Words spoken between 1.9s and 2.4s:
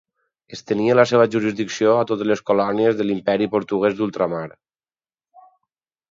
a totes